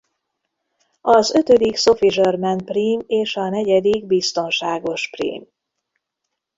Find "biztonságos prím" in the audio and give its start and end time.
4.05-5.47